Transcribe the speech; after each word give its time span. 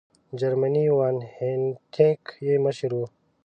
جرمنی 0.39 0.85
وان 0.95 1.17
هینټیګ 1.37 2.21
یې 2.45 2.55
مشر 2.65 2.91
وو. 2.97 3.05